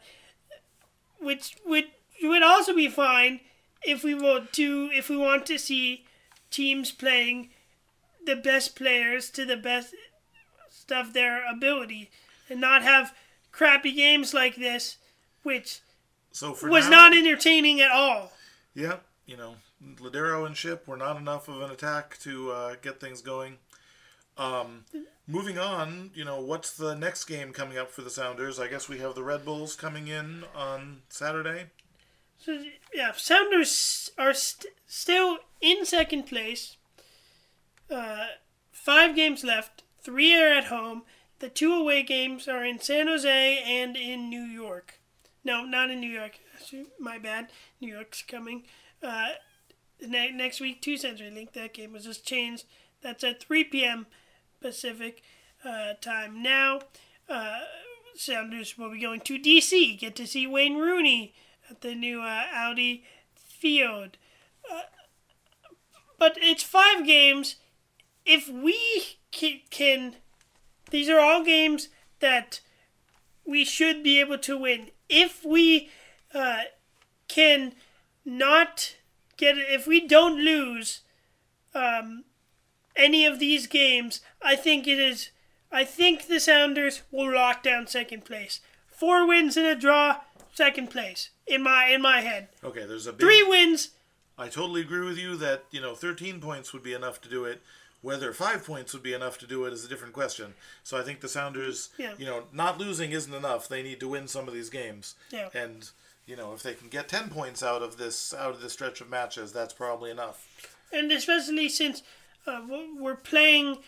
which 1.20 1.56
would 1.66 1.86
would 2.22 2.42
also 2.42 2.74
be 2.74 2.88
fine 2.88 3.40
if 3.82 4.02
we 4.02 4.14
want 4.14 4.52
to 4.54 4.90
if 4.94 5.10
we 5.10 5.16
want 5.16 5.44
to 5.46 5.58
see 5.58 6.06
teams 6.50 6.90
playing 6.90 7.50
the 8.24 8.36
best 8.36 8.74
players 8.74 9.30
to 9.30 9.44
the 9.44 9.56
best 9.56 9.94
of 10.90 11.12
their 11.12 11.44
ability 11.50 12.10
and 12.48 12.60
not 12.60 12.82
have 12.82 13.14
crappy 13.52 13.92
games 13.92 14.34
like 14.34 14.56
this, 14.56 14.96
which 15.42 15.80
so 16.32 16.56
was 16.62 16.88
now, 16.88 17.08
not 17.08 17.16
entertaining 17.16 17.80
at 17.80 17.90
all. 17.90 18.32
Yeah, 18.74 18.96
you 19.26 19.36
know, 19.36 19.56
Lodeiro 19.98 20.46
and 20.46 20.56
Shipp 20.56 20.88
were 20.88 20.96
not 20.96 21.16
enough 21.16 21.48
of 21.48 21.60
an 21.60 21.70
attack 21.70 22.18
to 22.20 22.50
uh, 22.50 22.74
get 22.80 23.00
things 23.00 23.20
going. 23.20 23.58
Um, 24.36 24.84
moving 25.26 25.58
on, 25.58 26.10
you 26.14 26.24
know, 26.24 26.40
what's 26.40 26.72
the 26.76 26.94
next 26.94 27.24
game 27.24 27.52
coming 27.52 27.78
up 27.78 27.90
for 27.90 28.02
the 28.02 28.10
Sounders? 28.10 28.58
I 28.58 28.68
guess 28.68 28.88
we 28.88 28.98
have 28.98 29.14
the 29.14 29.22
Red 29.22 29.44
Bulls 29.44 29.76
coming 29.76 30.08
in 30.08 30.44
on 30.54 31.02
Saturday. 31.08 31.66
So 32.38 32.58
yeah, 32.92 33.12
Sounders 33.16 34.10
are 34.18 34.34
st- 34.34 34.74
still 34.86 35.38
in 35.60 35.84
second 35.84 36.24
place. 36.24 36.76
Uh, 37.90 38.26
five 38.72 39.14
games 39.14 39.44
left. 39.44 39.82
Three 40.02 40.34
are 40.34 40.48
at 40.52 40.64
home. 40.64 41.02
The 41.38 41.48
two 41.48 41.72
away 41.72 42.02
games 42.02 42.48
are 42.48 42.64
in 42.64 42.80
San 42.80 43.06
Jose 43.06 43.62
and 43.64 43.96
in 43.96 44.28
New 44.28 44.42
York. 44.42 45.00
No, 45.44 45.64
not 45.64 45.90
in 45.90 46.00
New 46.00 46.10
York. 46.10 46.38
My 46.98 47.18
bad. 47.18 47.48
New 47.80 47.92
York's 47.94 48.22
coming. 48.22 48.64
Uh, 49.02 49.28
ne- 50.00 50.30
next 50.32 50.60
week, 50.60 50.80
to 50.82 50.94
CenturyLink. 50.94 51.52
That 51.52 51.74
game 51.74 51.92
was 51.92 52.04
just 52.04 52.26
changed. 52.26 52.64
That's 53.02 53.22
at 53.24 53.42
3 53.42 53.64
p.m. 53.64 54.06
Pacific 54.64 55.22
uh, 55.62 55.92
time 56.00 56.42
now. 56.42 56.80
Uh, 57.28 57.60
Sounders 58.16 58.78
will 58.78 58.90
be 58.90 59.00
going 59.00 59.20
to 59.20 59.38
DC. 59.38 59.98
Get 59.98 60.16
to 60.16 60.26
see 60.26 60.46
Wayne 60.46 60.78
Rooney 60.78 61.34
at 61.68 61.82
the 61.82 61.94
new 61.94 62.22
uh, 62.22 62.44
Audi 62.50 63.04
Field. 63.34 64.16
Uh, 64.72 64.80
but 66.18 66.38
it's 66.40 66.62
five 66.62 67.04
games. 67.04 67.56
If 68.24 68.48
we 68.48 69.18
can, 69.68 70.14
these 70.90 71.10
are 71.10 71.20
all 71.20 71.44
games 71.44 71.90
that 72.20 72.60
we 73.44 73.66
should 73.66 74.02
be 74.02 74.18
able 74.18 74.38
to 74.38 74.56
win. 74.56 74.88
If 75.10 75.44
we 75.44 75.90
uh, 76.34 76.62
can 77.28 77.74
not 78.24 78.96
get, 79.36 79.56
if 79.58 79.86
we 79.86 80.06
don't 80.06 80.38
lose, 80.42 81.02
um, 81.74 82.24
any 82.96 83.26
of 83.26 83.38
these 83.38 83.66
games, 83.66 84.20
I 84.42 84.56
think 84.56 84.86
it 84.86 84.98
is. 84.98 85.30
I 85.70 85.84
think 85.84 86.28
the 86.28 86.38
Sounders 86.38 87.02
will 87.10 87.34
lock 87.34 87.62
down 87.62 87.86
second 87.86 88.24
place. 88.24 88.60
Four 88.86 89.26
wins 89.26 89.56
and 89.56 89.66
a 89.66 89.74
draw, 89.74 90.20
second 90.52 90.90
place 90.90 91.30
in 91.46 91.62
my 91.62 91.86
in 91.86 92.00
my 92.00 92.20
head. 92.20 92.48
Okay, 92.62 92.86
there's 92.86 93.06
a 93.06 93.12
big, 93.12 93.20
three 93.20 93.42
wins. 93.42 93.90
I 94.38 94.48
totally 94.48 94.80
agree 94.80 95.04
with 95.04 95.18
you 95.18 95.36
that 95.36 95.64
you 95.70 95.80
know 95.80 95.94
13 95.94 96.40
points 96.40 96.72
would 96.72 96.82
be 96.82 96.94
enough 96.94 97.20
to 97.22 97.28
do 97.28 97.44
it. 97.44 97.62
Whether 98.00 98.32
five 98.34 98.66
points 98.66 98.92
would 98.92 99.02
be 99.02 99.14
enough 99.14 99.38
to 99.38 99.46
do 99.46 99.64
it 99.64 99.72
is 99.72 99.84
a 99.84 99.88
different 99.88 100.12
question. 100.12 100.52
So 100.82 100.98
I 100.98 101.02
think 101.02 101.20
the 101.20 101.28
Sounders, 101.28 101.88
yeah. 101.96 102.12
you 102.18 102.26
know, 102.26 102.42
not 102.52 102.76
losing 102.76 103.12
isn't 103.12 103.32
enough. 103.32 103.66
They 103.66 103.82
need 103.82 103.98
to 104.00 104.08
win 104.08 104.28
some 104.28 104.46
of 104.46 104.52
these 104.52 104.68
games. 104.68 105.14
Yeah. 105.30 105.48
And 105.54 105.88
you 106.26 106.36
know, 106.36 106.52
if 106.52 106.62
they 106.62 106.74
can 106.74 106.88
get 106.88 107.08
ten 107.08 107.30
points 107.30 107.62
out 107.62 107.82
of 107.82 107.96
this 107.96 108.34
out 108.34 108.54
of 108.54 108.60
this 108.60 108.72
stretch 108.72 109.00
of 109.00 109.10
matches, 109.10 109.52
that's 109.52 109.72
probably 109.72 110.10
enough. 110.10 110.46
And 110.92 111.10
especially 111.10 111.68
since 111.68 112.02
uh, 112.46 112.60
we're 112.98 113.16
playing 113.16 113.78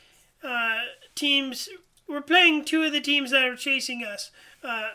uh, 0.42 0.78
teams, 1.14 1.68
we're 2.08 2.20
playing 2.20 2.64
two 2.64 2.82
of 2.84 2.92
the 2.92 3.00
teams 3.00 3.30
that 3.30 3.44
are 3.44 3.56
chasing 3.56 4.04
us. 4.04 4.30
Uh, 4.62 4.90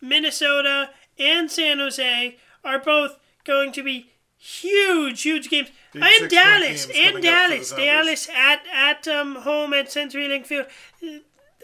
Minnesota 0.00 0.90
and 1.18 1.50
San 1.50 1.78
Jose 1.78 2.36
are 2.64 2.78
both 2.78 3.18
going 3.44 3.72
to 3.72 3.82
be 3.82 4.10
huge, 4.36 5.22
huge 5.22 5.50
games. 5.50 5.68
Big 5.92 6.02
and 6.02 6.30
Dallas, 6.30 6.86
and 6.86 6.94
coming 6.94 7.06
up 7.08 7.12
for 7.12 7.20
the 7.20 7.20
Dallas, 7.20 7.70
Dallas 7.72 8.28
at 8.34 8.62
at 8.72 9.08
um, 9.08 9.36
home 9.36 9.74
at 9.74 9.86
CenturyLink 9.88 10.46
Field. 10.46 10.66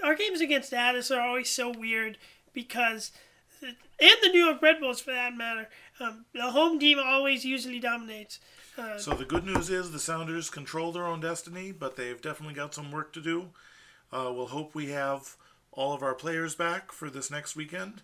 Our 0.04 0.14
games 0.14 0.40
against 0.40 0.72
Dallas 0.72 1.10
are 1.10 1.20
always 1.20 1.48
so 1.48 1.70
weird 1.70 2.18
because, 2.52 3.12
and 3.62 3.76
the 4.22 4.28
New 4.28 4.44
York 4.44 4.60
Red 4.60 4.80
Bulls 4.80 5.00
for 5.00 5.12
that 5.12 5.36
matter, 5.36 5.68
um, 6.00 6.26
the 6.34 6.50
home 6.50 6.78
team 6.78 6.98
always 6.98 7.44
usually 7.44 7.78
dominates. 7.78 8.40
Uh, 8.78 8.98
So 8.98 9.12
the 9.12 9.24
good 9.24 9.44
news 9.44 9.70
is 9.70 9.90
the 9.92 9.98
Sounders 9.98 10.50
control 10.50 10.92
their 10.92 11.06
own 11.06 11.20
destiny, 11.20 11.72
but 11.72 11.96
they've 11.96 12.20
definitely 12.20 12.54
got 12.54 12.74
some 12.74 12.90
work 12.92 13.12
to 13.14 13.20
do. 13.20 13.50
Uh, 14.12 14.30
we'll 14.34 14.48
hope 14.48 14.74
we 14.74 14.88
have 14.90 15.36
all 15.72 15.92
of 15.94 16.02
our 16.02 16.14
players 16.14 16.54
back 16.54 16.92
for 16.92 17.10
this 17.10 17.30
next 17.30 17.56
weekend. 17.56 18.02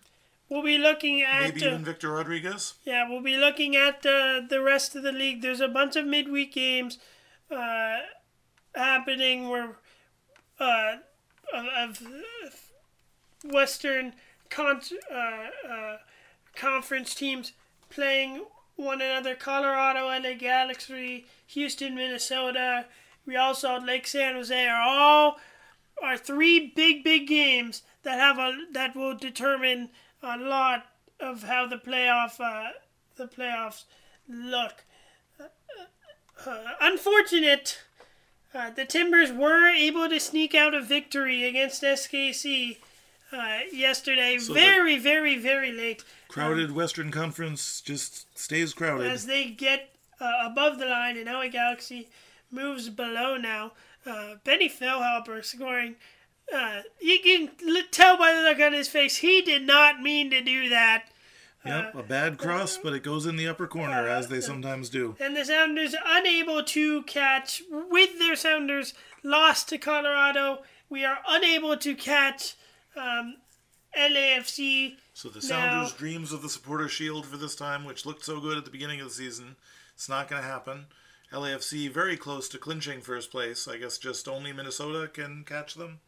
we'll 0.49 0.61
be 0.63 0.77
looking 0.77 1.21
at 1.21 1.41
Maybe 1.41 1.63
uh, 1.65 1.67
even 1.69 1.85
Victor 1.85 2.11
Rodriguez. 2.11 2.75
Yeah, 2.85 3.09
we'll 3.09 3.21
be 3.23 3.37
looking 3.37 3.75
at 3.75 4.05
uh, 4.05 4.41
the 4.47 4.61
rest 4.61 4.95
of 4.95 5.03
the 5.03 5.11
league. 5.11 5.41
There's 5.41 5.61
a 5.61 5.67
bunch 5.67 5.95
of 5.95 6.05
midweek 6.05 6.53
games 6.53 6.99
uh, 7.49 7.99
happening 8.75 9.49
where 9.49 9.77
uh, 10.59 10.97
of, 11.53 12.01
of 12.43 12.69
Western 13.45 14.13
con- 14.49 14.81
uh, 15.11 15.47
uh, 15.69 15.97
conference 16.55 17.15
teams 17.15 17.53
playing 17.89 18.45
one 18.75 19.01
another. 19.01 19.35
Colorado, 19.35 20.07
LA 20.07 20.33
Galaxy, 20.33 21.25
Houston, 21.47 21.95
Minnesota, 21.95 22.85
Real 23.25 23.53
Salt 23.53 23.85
Lake, 23.85 24.07
San 24.07 24.35
Jose 24.35 24.67
are 24.67 24.81
all 24.81 25.39
are 26.01 26.17
three 26.17 26.71
big 26.75 27.03
big 27.03 27.27
games 27.27 27.83
that 28.03 28.19
have 28.19 28.37
a 28.37 28.57
that 28.71 28.95
will 28.95 29.15
determine 29.15 29.89
a 30.21 30.37
lot 30.37 30.87
of 31.19 31.43
how 31.43 31.67
the 31.67 31.77
playoff 31.77 32.39
uh, 32.39 32.71
the 33.15 33.27
playoffs 33.27 33.85
look. 34.27 34.83
Uh, 36.45 36.57
unfortunate. 36.81 37.79
Uh, 38.53 38.69
the 38.69 38.85
Timbers 38.85 39.31
were 39.31 39.67
able 39.67 40.07
to 40.07 40.19
sneak 40.19 40.53
out 40.53 40.75
a 40.75 40.81
victory 40.81 41.43
against 41.43 41.81
SKC 41.81 42.77
uh, 43.33 43.59
yesterday. 43.71 44.37
So 44.37 44.53
very, 44.53 44.97
very, 44.97 45.37
very 45.37 45.71
late. 45.71 46.03
Crowded 46.27 46.71
Western 46.71 47.11
Conference 47.11 47.81
just 47.81 48.37
stays 48.37 48.73
crowded. 48.73 49.07
As 49.11 49.25
they 49.25 49.45
get 49.45 49.95
uh, 50.19 50.31
above 50.45 50.79
the 50.79 50.85
line, 50.85 51.17
and 51.17 51.25
LA 51.25 51.47
Galaxy 51.47 52.09
moves 52.51 52.89
below 52.89 53.37
now. 53.37 53.73
Uh, 54.05 54.35
Benny 54.43 54.69
Feilhaber 54.69 55.43
scoring. 55.43 55.95
Uh, 56.53 56.81
you 57.01 57.19
can 57.23 57.49
l- 57.67 57.83
tell 57.91 58.17
by 58.17 58.33
the 58.33 58.41
look 58.41 58.59
on 58.59 58.73
his 58.73 58.87
face, 58.89 59.17
he 59.17 59.41
did 59.41 59.65
not 59.65 60.01
mean 60.01 60.29
to 60.29 60.41
do 60.41 60.69
that. 60.69 61.05
Yep, 61.65 61.95
a 61.95 62.03
bad 62.03 62.37
cross, 62.37 62.77
but 62.77 62.91
it 62.91 63.03
goes 63.03 63.25
in 63.25 63.37
the 63.37 63.47
upper 63.47 63.67
corner, 63.67 64.05
as 64.05 64.27
they 64.27 64.41
sometimes 64.41 64.89
do. 64.89 65.15
And 65.21 65.35
the 65.35 65.45
Sounders 65.45 65.95
unable 66.05 66.61
to 66.61 67.03
catch, 67.03 67.63
with 67.71 68.19
their 68.19 68.35
Sounders 68.35 68.93
lost 69.23 69.69
to 69.69 69.77
Colorado. 69.77 70.63
We 70.89 71.05
are 71.05 71.19
unable 71.25 71.77
to 71.77 71.95
catch 71.95 72.55
um, 72.95 73.37
LAFC. 73.97 74.95
So 75.13 75.29
the 75.29 75.39
Now- 75.39 75.47
Sounders' 75.47 75.93
dreams 75.93 76.31
of 76.31 76.41
the 76.41 76.49
supporter 76.49 76.89
shield 76.89 77.25
for 77.25 77.37
this 77.37 77.55
time, 77.55 77.85
which 77.85 78.05
looked 78.05 78.25
so 78.25 78.39
good 78.39 78.57
at 78.57 78.65
the 78.65 78.71
beginning 78.71 78.99
of 79.01 79.07
the 79.09 79.13
season, 79.13 79.55
it's 79.95 80.09
not 80.09 80.27
going 80.27 80.41
to 80.41 80.47
happen. 80.47 80.87
LAFC 81.31 81.89
very 81.91 82.15
close 82.15 82.47
to 82.49 82.57
clinching 82.57 83.01
first 83.01 83.31
place. 83.31 83.67
I 83.67 83.77
guess 83.77 83.97
just 83.97 84.27
only 84.27 84.53
Minnesota 84.53 85.07
can 85.07 85.43
catch 85.45 85.73
them. 85.73 85.99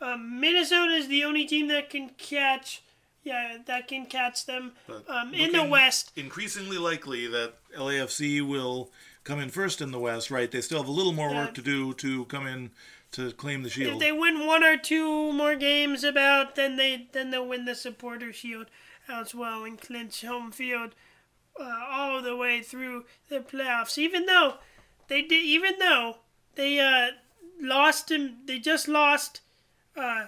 Um, 0.00 0.40
Minnesota 0.40 0.92
is 0.92 1.08
the 1.08 1.24
only 1.24 1.46
team 1.46 1.68
that 1.68 1.88
can 1.88 2.10
catch. 2.18 2.82
Yeah, 3.22 3.56
that 3.66 3.88
can 3.88 4.04
catch 4.04 4.44
them. 4.44 4.72
Um, 5.08 5.32
in 5.32 5.52
the 5.52 5.64
West, 5.64 6.12
increasingly 6.14 6.76
likely 6.76 7.26
that 7.28 7.54
LAFC 7.74 8.46
will 8.46 8.90
come 9.22 9.40
in 9.40 9.48
first 9.48 9.80
in 9.80 9.92
the 9.92 9.98
West. 9.98 10.30
Right? 10.30 10.50
They 10.50 10.60
still 10.60 10.78
have 10.78 10.88
a 10.88 10.92
little 10.92 11.14
more 11.14 11.32
work 11.34 11.54
to 11.54 11.62
do 11.62 11.94
to 11.94 12.26
come 12.26 12.46
in 12.46 12.70
to 13.14 13.32
claim 13.32 13.62
the 13.62 13.70
shield. 13.70 13.94
if 13.94 13.98
they 14.00 14.12
win 14.12 14.44
one 14.46 14.64
or 14.64 14.76
two 14.76 15.32
more 15.32 15.54
games, 15.54 16.02
about 16.02 16.56
then 16.56 16.76
they 16.76 17.08
then 17.12 17.30
they'll 17.30 17.46
win 17.46 17.64
the 17.64 17.74
Supporter 17.74 18.32
Shield 18.32 18.66
as 19.08 19.34
well 19.34 19.64
and 19.64 19.80
clinch 19.80 20.22
home 20.22 20.50
field 20.50 20.94
uh, 21.58 21.86
all 21.90 22.22
the 22.22 22.36
way 22.36 22.60
through 22.62 23.04
the 23.28 23.38
playoffs. 23.38 23.98
Even 23.98 24.26
though 24.26 24.54
they 25.08 25.22
did, 25.22 25.44
even 25.44 25.78
though 25.78 26.18
they 26.56 26.80
uh, 26.80 27.12
lost 27.60 28.10
him, 28.10 28.38
they 28.46 28.58
just 28.58 28.88
lost. 28.88 29.40
Uh, 29.96 30.26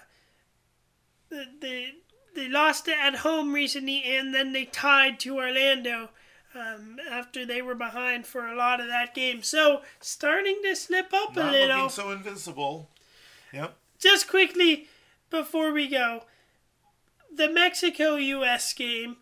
they 1.60 1.94
they 2.36 2.48
lost 2.48 2.86
it 2.86 2.96
at 3.00 3.16
home 3.16 3.52
recently, 3.52 4.02
and 4.04 4.32
then 4.32 4.52
they 4.52 4.64
tied 4.64 5.18
to 5.20 5.36
Orlando. 5.36 6.10
Um, 6.56 6.96
after 7.10 7.44
they 7.44 7.60
were 7.60 7.74
behind 7.74 8.26
for 8.26 8.46
a 8.46 8.56
lot 8.56 8.80
of 8.80 8.86
that 8.86 9.14
game, 9.14 9.42
so 9.42 9.82
starting 10.00 10.60
to 10.64 10.74
slip 10.74 11.12
up 11.12 11.36
Not 11.36 11.48
a 11.48 11.50
little 11.52 11.76
looking 11.76 11.90
so 11.90 12.10
invincible. 12.12 12.88
Yep. 13.52 13.76
just 13.98 14.26
quickly 14.28 14.88
before 15.30 15.72
we 15.72 15.86
go, 15.88 16.24
the 17.34 17.48
Mexico 17.50 18.16
U.S. 18.16 18.72
game, 18.72 19.16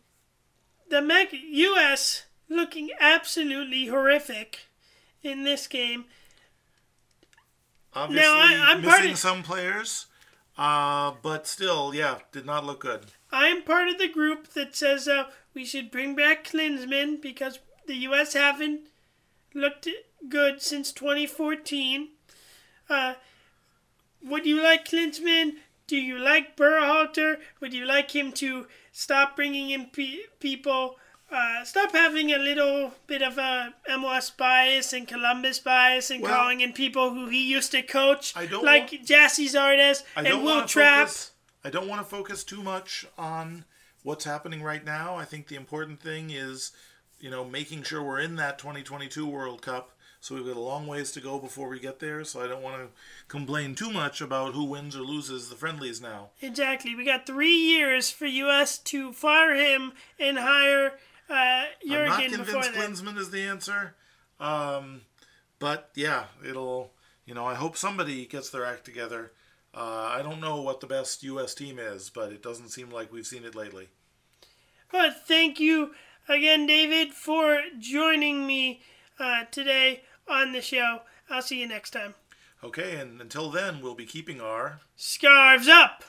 the 0.89 1.03
Me- 1.03 1.29
U.S. 1.51 2.25
looking 2.49 2.91
absolutely 3.01 3.87
horrific 3.87 4.67
in 5.23 5.43
this 5.45 5.67
game. 5.67 6.05
Obviously 7.95 8.29
I'm 8.29 8.83
part 8.83 8.99
missing 9.01 9.13
of- 9.13 9.19
some 9.19 9.43
players, 9.43 10.07
uh, 10.59 11.13
but 11.23 11.47
still, 11.47 11.95
yeah, 11.95 12.19
did 12.33 12.45
not 12.47 12.65
look 12.65 12.81
good. 12.81 13.07
I'm 13.35 13.63
part 13.63 13.89
of 13.89 13.99
the 13.99 14.09
group 14.09 14.49
that 14.55 14.77
says 14.77 15.09
uh, 15.09 15.25
we 15.55 15.65
should 15.65 15.91
bring 15.91 16.15
back 16.15 16.45
Klinsmann 16.45 17.21
because 17.21 17.59
the 17.87 17.97
U.S. 18.09 18.35
haven't 18.35 18.83
looked 19.55 19.89
good 20.29 20.63
since 20.63 20.93
2014. 20.93 22.09
Uh, 22.89 23.15
would 24.25 24.47
you 24.47 24.63
like 24.63 24.87
Klinsmann? 24.89 25.55
Do 25.87 25.97
you 25.97 26.19
like 26.19 26.57
Berhalter? 26.57 27.37
Would 27.61 27.75
you 27.75 27.85
like 27.85 28.13
him 28.13 28.33
to 28.33 28.67
stop 28.93 29.37
bringing 29.37 29.71
in 29.71 29.87
pe- 29.87 30.25
people? 30.41 30.97
Uh, 31.31 31.65
stop 31.65 31.93
having 31.93 32.33
a 32.33 32.39
little 32.39 32.93
bit 33.07 33.21
of 33.21 33.39
a 33.39 33.75
MLS 33.91 34.35
bias 34.37 34.93
and 34.93 35.09
Columbus 35.09 35.59
bias 35.59 36.11
and 36.11 36.23
Well- 36.23 36.35
calling 36.35 36.61
in 36.61 36.73
people 36.73 37.11
who 37.11 37.27
he 37.29 37.43
used 37.43 37.73
to 37.73 37.83
coach, 37.83 38.35
I 38.37 38.47
don't 38.47 38.65
like 38.65 38.93
want- 38.93 39.07
Gyasi 39.07 39.47
Zardes 39.51 40.05
and 40.17 40.43
Will 40.45 40.65
Trapp. 40.67 41.09
focus. 41.09 41.33
I 41.65 41.71
don't 41.71 41.89
want 41.89 42.01
to 42.01 42.07
focus 42.07 42.45
too 42.45 42.63
much 42.63 43.07
on 43.17 43.65
what's 44.03 44.25
happening 44.25 44.63
right 44.63 44.85
now. 44.85 45.17
I 45.17 45.25
think 45.25 45.49
the 45.49 45.57
important 45.57 46.01
thing 46.01 46.31
is, 46.31 46.73
you 47.19 47.31
know, 47.31 47.45
making 47.45 47.85
sure 47.85 48.03
we're 48.03 48.21
in 48.21 48.37
that 48.37 48.59
2022 48.59 49.27
World 49.27 49.63
Cup. 49.63 49.91
So 50.21 50.35
we've 50.35 50.47
got 50.47 50.57
a 50.57 50.61
long 50.61 50.87
ways 50.87 51.13
to 51.13 51.21
go 51.21 51.39
before 51.39 51.69
we 51.69 51.79
get 51.79 51.99
there. 51.99 52.25
So 52.25 52.43
I 52.43 52.47
don't 52.47 52.63
want 52.63 52.77
to 52.77 52.89
complain 53.29 53.75
too 53.75 53.91
much 53.91 54.21
about 54.21 54.55
who 54.55 54.65
wins 54.65 54.97
or 54.97 55.01
loses 55.01 55.49
the 55.49 55.55
friendlies 55.55 56.01
now. 56.01 56.31
Exactly. 56.41 56.95
We 56.95 57.05
got 57.05 57.27
three 57.27 57.55
years 57.55 58.11
for 58.11 58.25
U.S. 58.25 58.79
to 58.79 59.13
fire 59.13 59.55
him 59.55 59.93
and 60.19 60.39
hire 60.39 60.95
uh, 61.29 61.65
I'm 61.91 62.07
not 62.07 62.23
convinced 62.23 62.53
that. 62.53 62.75
Klinsmann 62.75 63.19
is 63.19 63.31
the 63.31 63.43
answer. 63.43 63.95
Um, 64.41 65.03
but 65.59 65.91
yeah, 65.95 66.25
it'll. 66.47 66.93
You 67.27 67.33
know, 67.33 67.47
I 67.47 67.55
hope 67.55 67.79
somebody 67.79 68.27
gets 68.27 68.51
their 68.51 68.67
act 68.67 68.85
together. 68.85 69.33
Uh, 69.77 70.09
I 70.13 70.23
don't 70.23 70.41
know 70.41 70.61
what 70.61 70.81
the 70.81 70.87
best 70.87 71.23
U.S. 71.25 71.55
team 71.55 71.79
is, 71.79 72.09
but 72.09 72.33
it 72.33 72.43
doesn't 72.43 72.69
seem 72.69 72.91
like 72.91 73.13
we've 73.13 73.27
seen 73.27 73.45
it 73.45 73.57
lately. 73.57 73.89
But 74.93 75.27
thank 75.27 75.59
you 75.59 75.93
again, 76.29 76.67
David, 76.67 77.13
for 77.13 77.61
joining 77.81 78.47
me 78.47 78.83
uh, 79.19 79.45
today 79.51 80.03
on 80.29 80.53
the 80.53 80.63
show. 80.63 81.01
I'll 81.29 81.43
see 81.43 81.61
you 81.61 81.67
next 81.67 81.91
time. 81.91 82.15
Okay, 82.63 82.97
and 82.97 83.21
until 83.21 83.51
then, 83.51 83.81
we'll 83.83 83.95
be 83.95 84.07
keeping 84.07 84.41
our 84.41 84.81
Scarves 84.97 85.69
up! 85.69 86.05